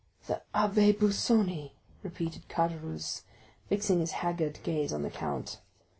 "The 0.25 0.41
Abbé 0.55 0.97
Busoni!" 0.97 1.73
repeated 2.01 2.47
Caderousse, 2.49 3.21
fixing 3.69 3.99
his 3.99 4.13
haggard 4.13 4.57
gaze 4.63 4.91
on 4.91 5.03
the 5.03 5.11
count. 5.11 5.59